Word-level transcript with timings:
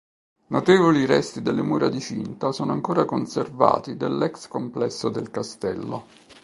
Notevoli 0.47 1.05
resti 1.05 1.43
delle 1.43 1.61
mura 1.61 1.87
di 1.87 1.99
cinta 1.99 2.51
sono 2.51 2.71
ancora 2.71 3.05
conservati 3.05 3.97
dell'ex 3.97 4.47
complesso 4.47 5.09
del 5.09 5.29
castello. 5.29 6.05